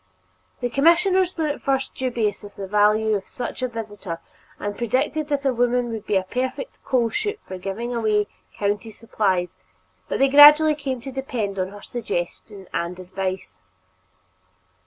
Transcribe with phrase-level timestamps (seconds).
[0.61, 4.19] The commissioners were at first dubious of the value of such a visitor
[4.57, 8.25] and predicted that a woman would be a perfect "coal chute" for giving away
[8.57, 9.53] county supplies,
[10.09, 13.61] but they gradually came to depend upon her suggestion and advice.